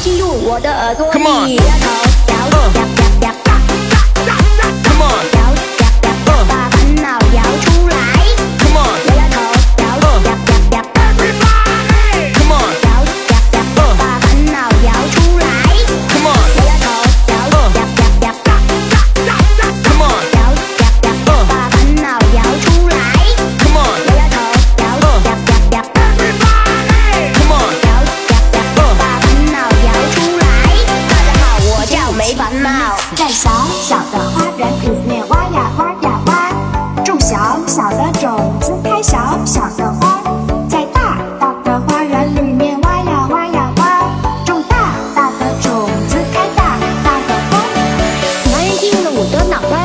[0.00, 2.99] 进入我的耳朵 Come on
[33.20, 33.50] 在小
[33.82, 40.22] 小的花园里面挖呀挖呀挖，种小小的种子，开小小的花。
[40.70, 47.58] 在大大的花园里面挖呀挖呀挖，种大大的种子，开大大的花。
[48.52, 49.79] 男人进了我的脑袋。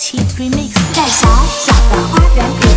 [0.00, 2.69] 七 three mix 在小小的花园里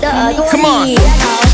[0.00, 1.45] Come on.